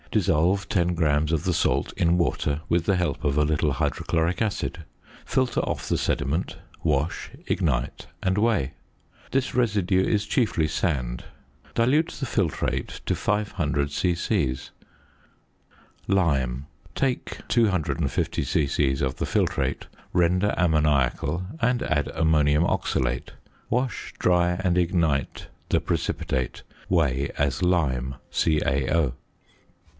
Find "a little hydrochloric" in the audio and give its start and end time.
3.37-4.41